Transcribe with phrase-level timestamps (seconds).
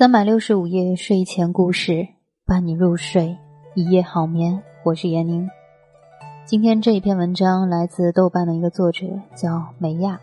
[0.00, 2.08] 三百六十五夜睡前故事，
[2.46, 3.36] 伴你入睡，
[3.74, 4.62] 一夜好眠。
[4.82, 5.46] 我是闫宁。
[6.46, 10.18] 今天这一篇文章来自豆瓣的一个作者，叫梅亚。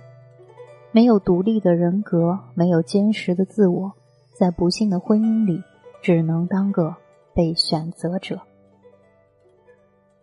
[0.91, 3.91] 没有独立的人格，没有坚实的自我，
[4.33, 5.61] 在不幸的婚姻里，
[6.01, 6.95] 只能当个
[7.35, 8.39] 被选择者。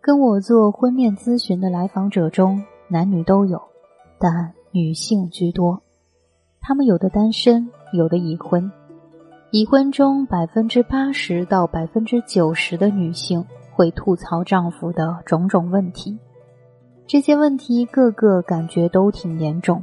[0.01, 3.61] 跟我做婚恋咨询的来访者中，男女都有，
[4.19, 5.81] 但女性居多。
[6.59, 8.69] 他们有的单身，有的已婚。
[9.55, 13.41] 已婚中百分之八十到百分之九十的女性
[13.71, 16.19] 会吐槽丈夫的种种问题，
[17.07, 19.81] 这些问题个个感觉都挺严重。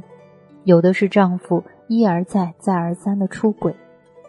[0.63, 3.75] 有的是丈夫一而再、再而三的出轨，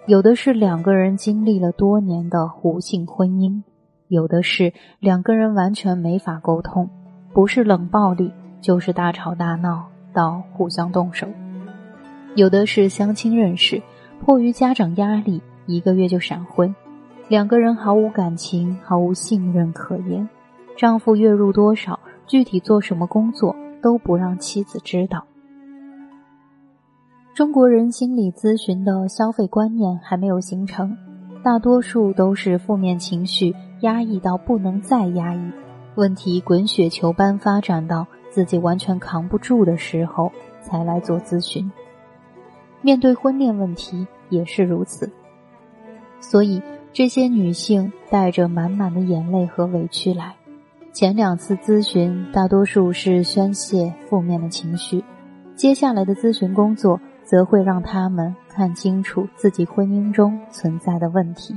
[0.07, 3.63] 有的是两个人经历了多年的无性婚姻，
[4.09, 6.89] 有的是两个人完全没法沟通，
[7.35, 9.85] 不是冷暴力就是大吵大闹
[10.15, 11.27] 到互相动手，
[12.35, 13.83] 有的是相亲认识。
[14.25, 16.75] 迫于家长压力，一个月就闪婚，
[17.29, 20.27] 两个人毫无感情，毫无信任可言。
[20.79, 25.27] 丈夫月入多少，具体做什么工作都不让妻子知道。
[27.35, 30.97] 中国人心理咨询的消费观念还没有形成，
[31.43, 35.53] 大多数都是负面情绪压抑到不能再压抑，
[35.97, 41.71] 问题滚雪球般发展到自己完全扛不住的时候才来做咨询。
[42.81, 44.07] 面对婚恋问题。
[44.29, 45.11] 也是如此，
[46.21, 50.35] 所以这些女性带着满满的眼泪和委屈来。
[50.93, 55.03] 前两次咨询大多数是宣泄负面的情绪，
[55.57, 61.55] 接下来的咨询工作则会让他们看清楚自己婚姻中存在的问题：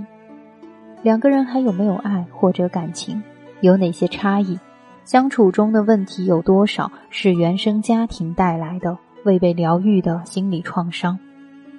[1.04, 3.22] 两个人还有没有爱或者感情？
[3.62, 4.60] 有哪些差异？
[5.06, 11.18] 相处中的问题有多少是原生家庭带来的未被疗愈的心理创伤？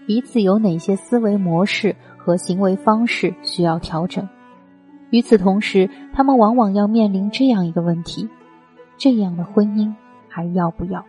[0.08, 4.26] 彼此有哪些思维模式和行为方式需要调整？
[5.10, 8.26] 与此同时，他们往往要面临这样一个问题：
[8.96, 9.92] 这样的婚姻
[10.26, 11.04] 还要不要？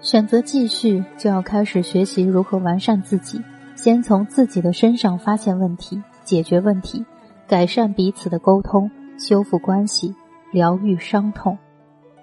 [0.00, 3.42] 选择继续，就要开始学习如何完善自己，
[3.74, 7.04] 先从自己的身上发现问题、解决问题，
[7.48, 10.14] 改善彼此的沟通，修复关系，
[10.52, 11.58] 疗愈伤痛。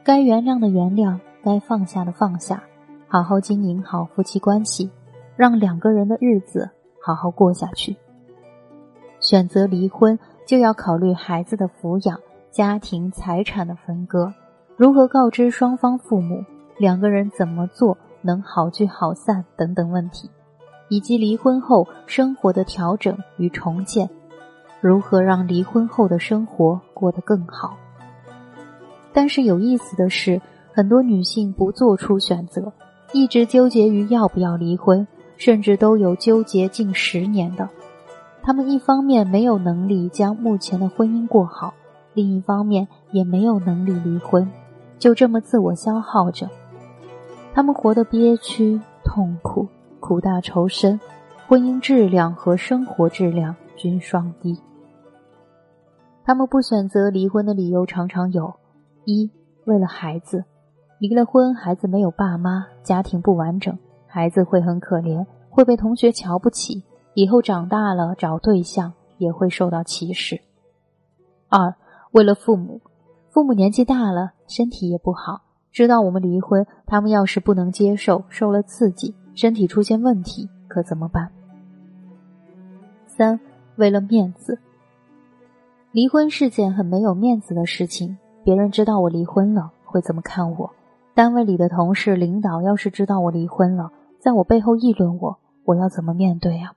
[0.06, 2.64] 该原谅的原谅，该放下的放下。
[3.08, 4.90] 好好经营好夫妻关系，
[5.36, 6.70] 让两个人的日子
[7.02, 7.96] 好好过下去。
[9.20, 12.20] 选择离婚，就要考虑孩子的抚养、
[12.52, 14.34] 家庭财产的分割，
[14.76, 16.44] 如何告知双方父母，
[16.78, 20.30] 两个人怎么做能好聚好散等等问题，
[20.90, 24.10] 以及离婚后生活的调整与重建，
[24.82, 27.78] 如何让离婚后的生活过得更好。
[29.14, 30.42] 但是有意思的是，
[30.74, 32.74] 很多女性不做出选择。
[33.16, 37.70] 一直纠结于要不要离婚，甚至都有纠结近十年的。
[38.44, 41.74] 他们一方面没有能力将目前的婚姻过好，
[42.14, 44.52] 另一方面也没有能力离婚，
[45.00, 46.50] 就这么自我消耗着。
[47.54, 49.66] 他们活得憋屈、痛苦、
[50.02, 51.00] 苦大仇深，
[51.48, 54.60] 婚姻质量和生活质量均双低。
[56.26, 58.56] 他们不选择离婚的理由常常有：
[59.06, 59.32] 一，
[59.64, 60.44] 为了孩子。
[60.98, 66.84] 离了婚，孩子没有爸妈，家庭不完整，孩子会很可怜，会被同学瞧不起，
[67.14, 70.40] 以后长大了找对象也会受到歧视。
[71.50, 71.76] 二，
[72.12, 72.80] 为了父母，
[73.30, 81.30] 父母年纪大了，身体也不好，知道我们离婚，他们要是不能接受，受了刺激，身体出现问题，可怎么办？
[83.06, 83.38] 三，
[83.76, 84.58] 为了面子，
[85.92, 90.72] 离婚是件很没有面子的事情，别人知道我离婚了，会怎么看我？
[91.16, 93.90] 单位里的同事、领导要是知道我离婚了，
[94.20, 96.74] 在我背后议论我，我要怎么面对啊？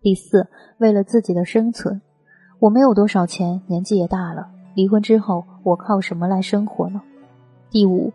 [0.00, 0.46] 第四，
[0.78, 2.00] 为了自己的生存，
[2.60, 4.46] 我没有多少钱，年纪也大了，
[4.76, 7.02] 离婚之后我靠什么来生活呢？
[7.70, 8.12] 第五，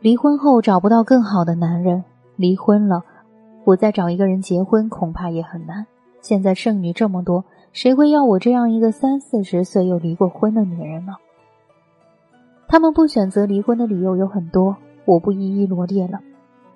[0.00, 2.02] 离婚后找不到更好的男人，
[2.36, 3.04] 离婚了，
[3.64, 5.86] 我再找一个人结婚恐怕也很难。
[6.22, 7.44] 现在剩女这么多，
[7.74, 11.16] 谁会要我这样一个三四十岁又离过婚的女人呢？
[12.70, 16.20] 他们不选择离婚的理由有很多，我不一一罗列了。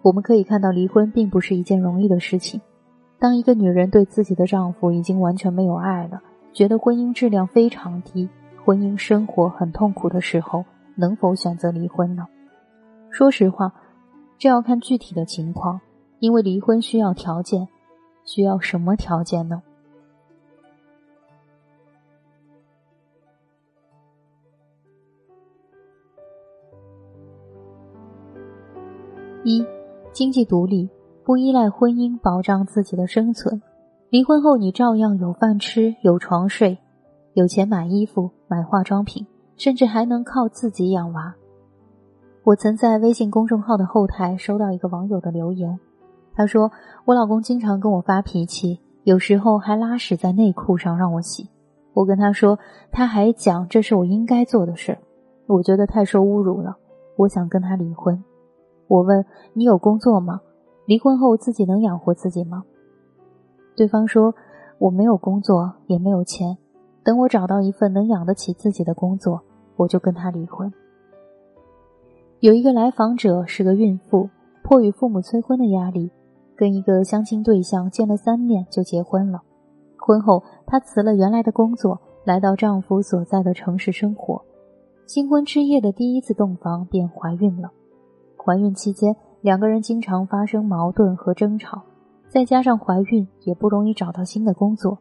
[0.02, 2.61] 我们可以看到，离婚并不是一件容易的事情。
[3.20, 6.20] 当一个女人对自己的丈夫已经完全没有爱了，
[6.52, 8.29] 觉得婚姻质量非常低，
[8.64, 10.64] 婚姻生活很痛苦的时候，
[10.96, 12.26] 能否选择离婚呢？
[13.11, 13.73] 说实话，
[14.37, 15.81] 这要看具体的情况，
[16.19, 17.69] 因为离婚需要条件，
[18.25, 19.62] 需要什么条件呢？
[29.44, 29.62] 一，
[30.11, 30.88] 经济独立，
[31.23, 33.61] 不依赖婚姻保障自己的生存。
[34.08, 36.79] 离婚后，你照样有饭吃，有床睡，
[37.35, 39.26] 有钱买衣服、买化妆品，
[39.58, 41.35] 甚至还能靠自己养娃。
[42.43, 45.79] 我曾在微信公众号的后台收到一个网友的留言，
[46.35, 46.73] 他说
[47.05, 51.50] ：“我老公经常跟我发脾气，有时候还拉屎在内裤上让我洗。
[51.93, 52.58] 我跟他说，
[52.91, 54.96] 他还讲这是我应该做的事，
[55.46, 56.76] 我觉得太受侮辱了。
[57.17, 58.25] 我想跟他离婚。
[58.94, 59.25] 我问
[59.55, 60.41] 你有工作吗？
[60.87, 62.62] 离婚后自己能养活自己吗？”
[63.75, 64.32] 对方说
[64.79, 66.56] ：“我没有工作，也没有钱，
[67.02, 69.43] 等我找到一份能养得起自己的工作，
[69.76, 70.73] 我就跟他离婚。”
[72.38, 74.29] 有一个来访者是个孕妇，
[74.62, 76.11] 迫于父母催婚的压力，
[76.55, 79.43] 跟一个相亲对象见了三面就结婚了。
[79.99, 84.41] 婚后，她辞了原来的工作，来到丈夫所在的城市生活。
[85.06, 87.73] 新婚之夜的第一次洞房便怀孕了。
[88.44, 91.81] 怀孕期间，两个人经常发生矛盾和争吵。
[92.29, 94.99] 再加上怀孕也不容易找到新的工作，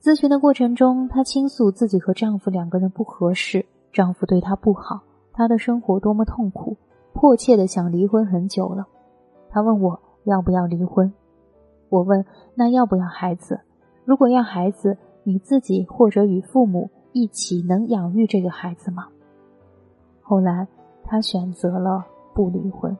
[0.00, 5.00] 咨询的过程中，她倾诉自己和丈夫两个人不合适，丈夫对她不好，
[5.32, 6.76] 她的生活多么痛苦，
[7.14, 8.86] 迫切的想离婚很久了。
[9.48, 11.12] 她问我要不要离婚，
[11.88, 12.24] 我问
[12.54, 13.58] 那要不要孩子？
[14.04, 19.08] 如果要孩子，你自己或者与父母一起能养育这个孩子吗？
[20.20, 20.68] 后来，
[21.02, 22.96] 她选择了不离婚。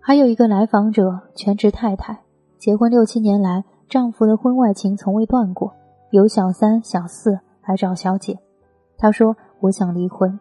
[0.00, 2.20] 还有一个来访者，全职太太，
[2.58, 5.72] 结婚六七年来，丈夫的婚外情从未断过，
[6.10, 8.38] 有小三、小四，还找小姐。
[8.98, 10.38] 她说：“我想离婚。”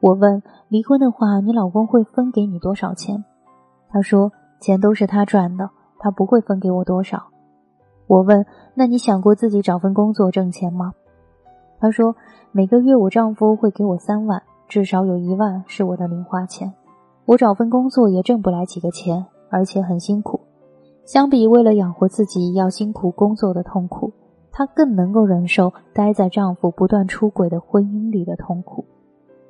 [0.00, 3.24] 我问：“离婚的话，你老公会分给你多少钱？”
[3.90, 4.30] 她说
[4.60, 7.28] ：“钱都是他赚的，他不会分给我多少。”
[8.06, 10.92] 我问：“那你想过自己找份工作挣钱吗？”
[11.80, 12.14] 她说
[12.52, 14.42] ：“每个月我丈夫会给我三万，
[14.74, 16.74] 至少有一万是我的零花钱。”
[17.26, 20.40] 我找份工作也挣不来几个钱，而且很辛苦。
[21.04, 24.12] 相比为了养活自己要辛苦工作的痛苦，
[24.50, 28.84] 她更能够忍受待在丈夫不断出轨的婚姻里的痛苦，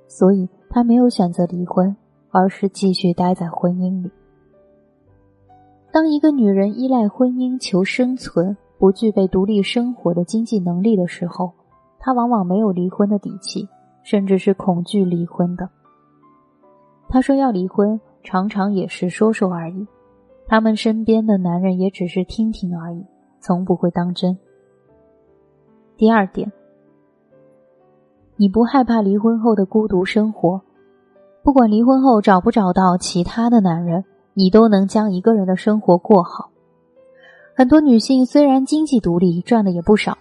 [0.08, 1.96] 所以她没有选择离婚，
[2.30, 4.10] 而是继续待在婚姻里。
[5.90, 11.52] 当一个女人依赖婚姻求生存，不具备独立生活的经济能力的时候，
[11.98, 13.66] 她往往没有离婚的底气，
[14.04, 15.68] 甚至是恐惧离婚的。
[17.08, 19.86] 她说要离婚，常常也是说说而已。
[20.46, 23.04] 他们身边的男人也只是听听而已，
[23.40, 24.38] 从不会当真。
[25.96, 26.52] 第二点，
[28.36, 30.60] 你不害怕离婚后的孤独生活，
[31.42, 34.04] 不管离婚后找不找到其他的男人，
[34.34, 36.50] 你都能将一个人的生活过好。
[37.56, 40.18] 很多女性虽然经济独立，赚的也不少，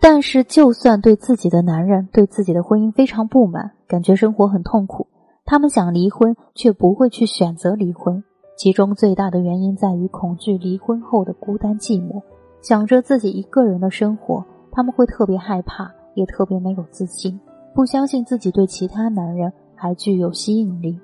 [0.00, 5.06] 但是就算对自己的男人、对自己的婚姻非常不满，感觉生活很痛苦。
[5.44, 8.24] 他们想离婚，却不会去选择离婚，
[8.56, 12.22] 其中最大的原因在于恐惧离婚后的孤单寂寞，
[12.62, 17.38] 想着自己一个人的生活，他们会特别害怕，也特别没有自信，
[17.74, 20.98] 不相信自己对其他男人还具有吸引力。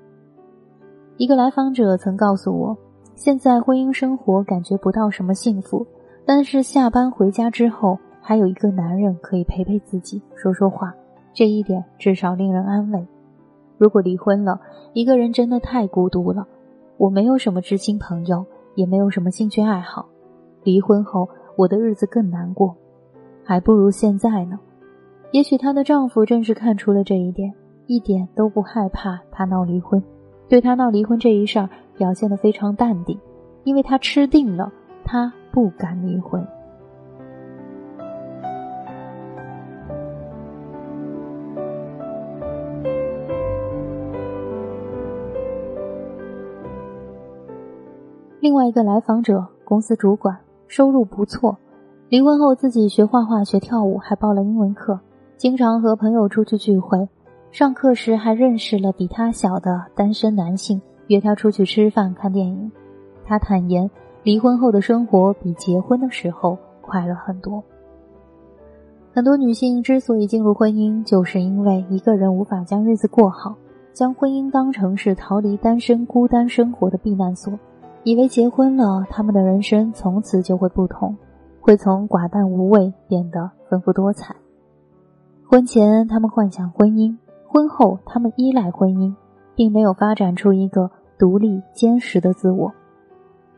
[1.17, 2.77] 一个来访者曾告诉我，
[3.15, 5.85] 现在婚姻生活感觉不到什么幸福，
[6.25, 10.93] 但是下班回家之后，还有一个男人可以陪陪自己，说说话，
[11.33, 13.07] 这一点至少令人安慰。
[13.77, 14.59] 如果离婚了，
[14.91, 16.45] 一个人真的太孤独了。
[16.97, 20.09] 我没有什么知心朋友，也没有什么兴趣爱好。
[20.63, 22.75] 离婚后，我的日子更难过，
[23.45, 24.59] 还不如现在呢。
[25.31, 27.53] 也许她的丈夫正是看出了这一点，
[27.85, 30.03] 一点都不害怕她闹离婚，
[30.49, 33.17] 对她闹离婚这一事儿表现得非常淡定，
[33.63, 34.69] 因为他吃定了，
[35.05, 36.45] 他不敢离婚。
[48.47, 50.37] 另外一个来访者，公司主管，
[50.69, 51.57] 收入不错。
[52.07, 54.97] 离婚后自己学画画、学跳舞，还报了英文课，
[55.35, 57.09] 经常和朋友出去聚会。
[57.51, 62.71] 上课时还认识了比他小的单身男性，约他出去吃饭、看电影。
[63.25, 63.91] 他坦言，
[64.23, 67.61] 离婚后的生活比结婚的时候快乐很多。
[69.11, 73.57] 很多女性之所以进入婚姻，就是因为一个人无法将日子过好，
[73.91, 77.51] 将婚姻当成是逃离单身孤单生活的避难所。
[78.07, 81.13] 以为结婚了，他们的人生从此就会不同，
[81.59, 84.33] 会从寡淡无味变得丰富多彩。
[85.45, 87.17] 婚前他们幻想婚姻，
[87.49, 89.13] 婚后他们依赖婚姻，
[89.55, 92.71] 并没有发展出一个独立坚实的自我。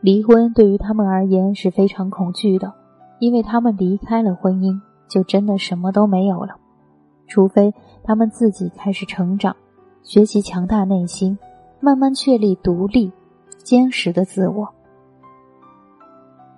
[0.00, 2.72] 离婚对于他们而言是非常恐惧的，
[3.20, 6.56] 因为他们离开了婚姻，就真的什么都没有了。
[7.28, 9.54] 除非他们自己开始成长，
[10.02, 11.38] 学习强大内心，
[11.78, 13.12] 慢慢确立独立。
[13.62, 14.68] 坚实的自我。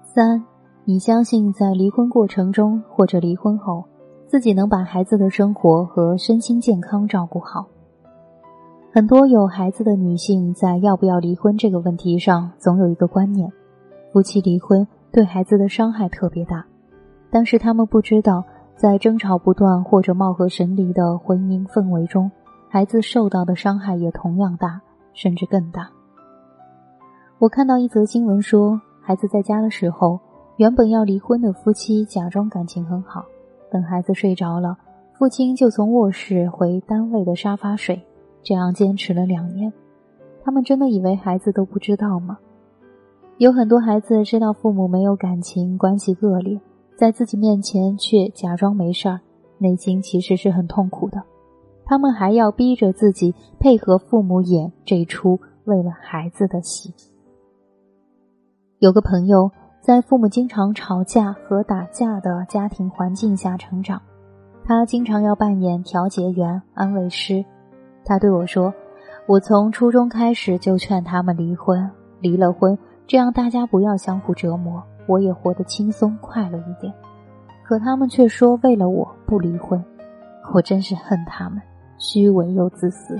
[0.03, 0.45] 三，
[0.85, 3.85] 你相信在离婚过程中或者离婚后，
[4.27, 7.67] 自己能把孩子的生活和身心健康照顾好。
[8.93, 13.51] 很多有孩子的女性在要不要离婚这个问题上，总有一个观念：
[14.13, 16.65] 夫妻离婚对孩子的伤害特别大。
[17.31, 18.45] 但是他们不知道，
[18.77, 22.31] 在争吵不断或者貌合神离的婚姻氛围中，
[22.69, 24.83] 孩子受到的伤害也同样大，
[25.15, 25.89] 甚至更大。
[27.43, 30.17] 我看到一则新闻说，孩子在家的时候，
[30.59, 33.25] 原本要离婚的夫妻假装感情很好，
[33.69, 34.79] 等孩子睡着了，
[35.19, 38.01] 父亲就从卧室回单位的沙发睡。
[38.45, 39.73] 这样坚持了两年，
[40.45, 42.39] 他们真的以为孩子都不知道吗？
[43.39, 46.61] 有很多孩子知道父母没有感情，关系恶劣，
[46.95, 49.19] 在自己面前却假装没事儿，
[49.59, 51.21] 内心其实是很痛苦的。
[51.85, 56.95] 他们还要逼着自己配合父母演这出为了孩子的戏。
[58.83, 59.49] 有个朋友
[59.81, 64.03] 在父母经常吵架和打架的家庭环境下成长，
[64.65, 67.45] 他经常要扮演调解员、安慰师。
[68.05, 68.75] 他对我说
[69.29, 76.93] ：“我从初中开始就劝他们离婚，离了婚，这样大家不要相互折磨，我也活得轻松快乐一点。
[77.63, 79.81] 可他们却说为了我不离婚，
[80.53, 81.63] 我真是恨他们，
[81.99, 83.17] 虚伪又自私。”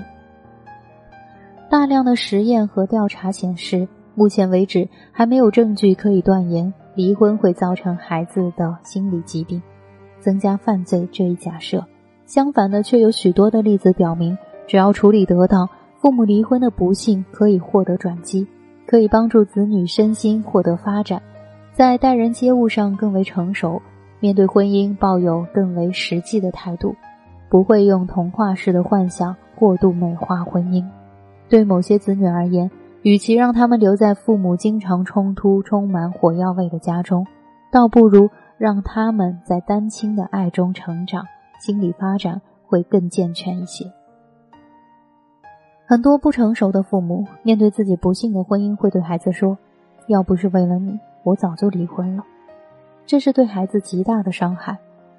[1.71, 9.61] 大量的实验和调查显示，目前为止还没有证据可以断言离婚会造成孩子的心理疾病，
[10.19, 11.83] 增加犯罪这一假设。
[12.25, 14.37] 相反的，却有许多的例子表明。
[14.65, 15.67] 只要处理得当，
[15.99, 18.47] 父母离婚的不幸可以获得转机，
[18.85, 21.21] 可以帮助子女身心获得发展，
[21.73, 23.81] 在待人接物上更为成熟，
[24.19, 26.95] 面对婚姻抱有更为实际的态度，
[27.49, 30.83] 不会用童话式的幻想过度美化婚姻。
[31.49, 32.71] 对某些子女而言，
[33.03, 37.27] 与其让他们留在父母经常冲突、充满火药味的家中，
[37.69, 41.25] 倒不如让他们在单亲的爱中成长，
[41.59, 43.85] 心理发展会更健全一些。
[45.85, 49.57] 很多不成熟的父母面对自己不幸的婚姻，会对孩子说
[50.07, 52.23] ：“要不是为了你，我早就离婚了。”
[53.05, 54.77] 这是对孩子极大的伤害，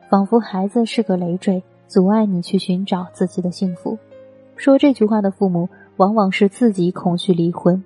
[0.09, 3.99] 仿佛孩子是个累赘，阻碍你去寻找自己的幸福。
[4.57, 7.85] 说这句话的父母，往往是自己恐惧离婚，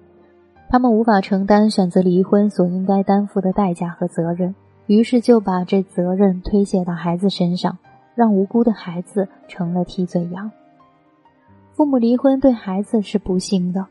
[0.69, 4.55] 他们无法承担选择离婚所应该担负的代价和责任，
[4.87, 7.79] 于是就把这责任推卸到孩子身上，
[8.15, 10.51] 让无辜的孩子成了替罪羊。
[11.75, 13.87] 父母离婚对孩子是不幸的，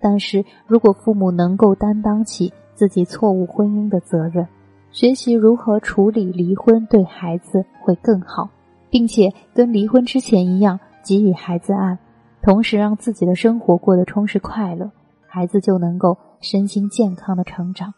[0.00, 4.46] 但是如果父母能够担当起自己错误婚姻的责任，
[4.90, 8.48] 学习如何处理离婚，对孩子会更好，
[8.88, 11.98] 并且跟离婚之前一样给予孩子爱，
[12.46, 14.88] 同时让自己的生活过得充实快乐，
[15.26, 17.92] 孩子就能够身心健康的成长。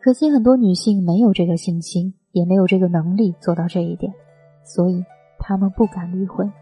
[0.00, 4.12] 可惜很多女性没有这个信心，也没有这个能力做到这一点，
[4.64, 5.04] 所以
[5.38, 6.52] 她们不敢离婚。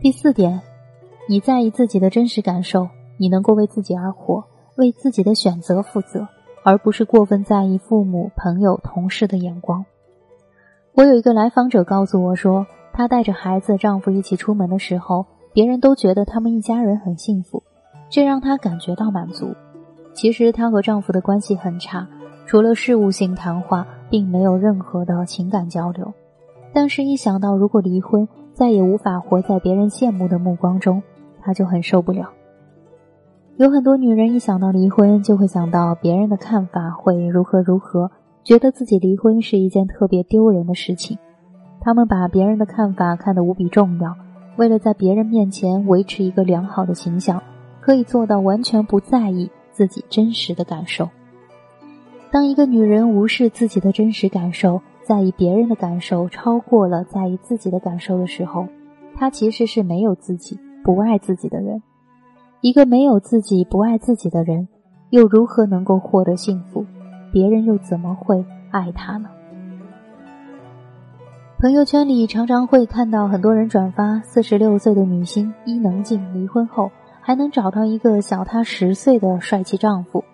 [0.00, 0.62] 第四点，
[1.28, 2.88] 你在意自己的真实感受，
[3.18, 4.42] 你能够为自己而活，
[4.76, 6.26] 为自己的选择负责，
[6.64, 9.84] 而不是过分在意父母、朋友、同事的眼光。
[10.94, 17.62] 我有一个来访者告诉我说，她带着孩子、丈夫一起出门的时候，别人都觉得他们一家人很幸福，
[18.08, 19.54] 这让她感觉到满足。
[20.12, 22.08] 其实她和丈夫的关系很差，
[22.46, 26.12] 除了事务性谈话，并没有任何的情感交流。
[26.72, 31.02] 但是，一想到如果离婚，再也无法活在别人羡慕的目光中，
[31.40, 32.30] 她就很受不了。
[33.56, 38.10] 有很多女人一想到离婚，就会想到别人的看法会如何如何，
[38.44, 41.18] 觉得自己离婚是一件特别丢人的事情。
[41.80, 44.14] 他们把别人的看法看得无比重要，
[44.56, 47.42] 为了在别人面前维持一个良好的形象，
[47.80, 51.08] 可以做到完全不在意自己真实的感受。
[52.30, 58.68] 当一个女人无视自己的真实感受，在意别人的感受超过了在意自己的感受的时候，
[59.16, 61.82] 她其实是没有自己、不爱自己的人。
[62.60, 64.68] 一个没有自己、不爱自己的人，
[65.08, 66.84] 又如何能够获得幸福？
[67.32, 69.30] 别人又怎么会爱他呢？
[71.60, 76.90] 朋友圈里常常会看到很多人转发四十六岁的女星伊能静离婚后
[77.20, 80.24] 还能找到一个小她十岁的帅气丈夫，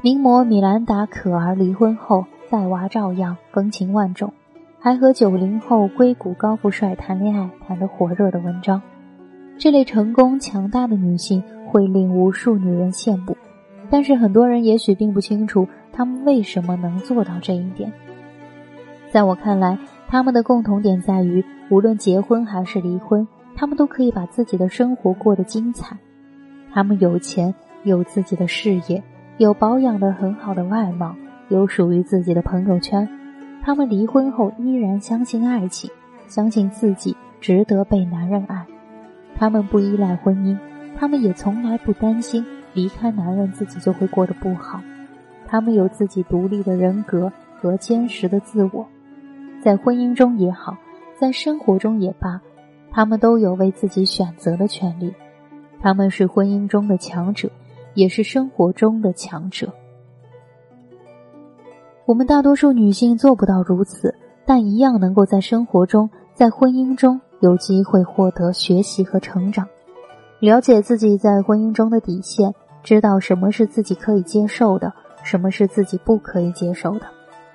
[0.00, 2.24] 名模米兰达可儿离婚后。
[2.50, 4.32] 带娃照样风情万种，
[4.78, 8.80] 还和九零后硅谷高富帅谈恋爱，谈得火热的文章。
[9.58, 13.36] 这类成功强大的女性会令无数女人羡慕，
[13.90, 17.92] 但是很多人也许并不清楚她们为什么能做到这一点。
[19.10, 19.76] 在我看来，
[20.10, 25.98] 他们的共同点在于，无论结婚还是离婚，他们都可以把自己的生活过得精彩。
[26.72, 29.02] 他们有钱，有自己的事业，
[29.36, 31.14] 有保养的很好的外貌，
[31.48, 33.06] 有属于自己的朋友圈。
[33.62, 35.90] 他们离婚后依然相信爱情，
[36.26, 38.64] 相信自己值得被男人爱。
[39.36, 40.56] 他们不依赖婚姻，
[40.96, 44.80] 他们也从来不担心离开男人自己就会过得不好。
[45.46, 48.86] 他们有自己独立的人格和坚实的自我，
[49.62, 50.76] 在婚姻中也好，
[51.18, 52.40] 在生活中也罢，
[52.90, 55.12] 他们都有为自己选择的权利。
[55.80, 57.50] 他们是婚姻中的强者，
[57.94, 59.72] 也是生活中的强者。
[62.04, 64.14] 我们大多数女性做不到如此，
[64.46, 69.68] 但一样能够在生活中、在婚姻中有机会获得学习和成长，
[70.40, 77.02] 了解自己在婚姻中的底线，知道什么是自己可以接受的，什么是自己不可以接受的，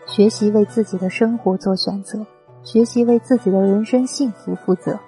[0.06, 2.26] 学习为自己的生活做选择，
[2.64, 5.00] 学习为自己的人生幸福负责，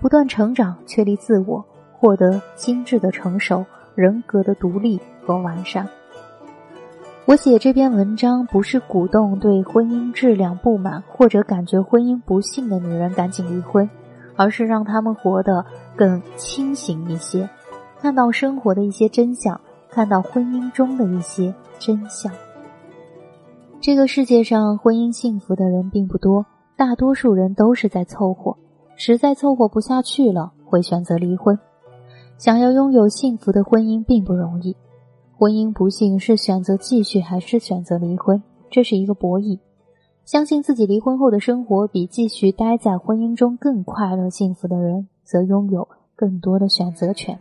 [0.00, 1.64] 不断成长，确立自我。
[2.00, 5.88] 获得心智的成熟、人格的独立和完善。
[7.24, 13.90] 我写这篇文章不是鼓动对婚姻质量不满或者感觉婚姻不幸的女人赶紧离婚，
[14.36, 17.50] 而是让她们活得更清醒一些，
[18.00, 19.60] 看到生活的一些真相，
[19.90, 22.32] 看到婚姻中的一些真相。
[23.80, 26.44] 这个世界上婚姻幸福的人并不多，
[26.76, 28.56] 大多数人都是在凑合，
[28.96, 31.56] 实在凑合不下去了，会选择离婚。
[32.38, 34.76] 想要拥有幸福的婚姻并不容易，
[35.36, 39.60] 婚姻不幸是选择继续还是选择离婚，这是一个博弈。
[40.24, 47.38] 相信自己离婚后的生活比继续待在婚姻中更快乐幸福的人，则拥有更多的选择权。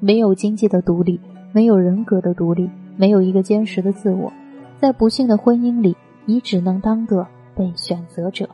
[0.00, 1.20] 没有经济的独立，
[1.52, 4.32] 没有人格的独立，没有一个坚实的自我，
[4.80, 8.48] 在不幸的婚姻里，你只能当个被选择者。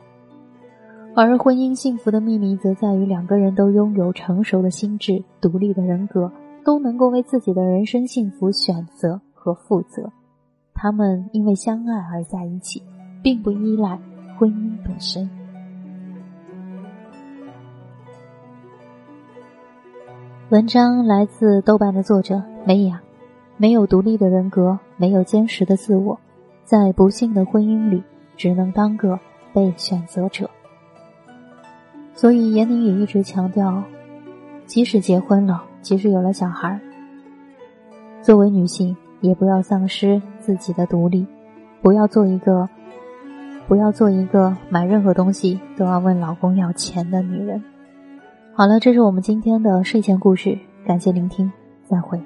[1.15, 6.31] 而婚姻幸福的秘密，则在于两个人都拥有成熟的心智、独立的人格，
[6.63, 10.11] 都能够为自己的人生幸福选择和负责。
[10.73, 12.81] 他们因为相爱而在一起，
[13.21, 13.99] 并不依赖
[14.35, 15.29] 婚姻本身。
[20.49, 22.99] 文章来自豆瓣的作者梅雅。
[23.57, 26.19] 没有独立的人格，没有坚实的自我，
[26.65, 28.03] 在不幸的婚姻里，
[28.35, 29.19] 只能当个
[29.53, 30.49] 被选择者。
[32.15, 33.83] 所以，闫宁也一直强调，
[34.65, 36.79] 即使结婚了，即使有了小孩，
[38.23, 41.27] 作为女性也不要丧失自己的独立，
[41.81, 42.67] 不要做一个，
[43.67, 47.63] 不要做一个买任何东西都要问老公要钱的女人。
[48.53, 51.51] 好了，这是我们今天的睡前故事，感谢聆听，
[51.83, 52.19] 再会。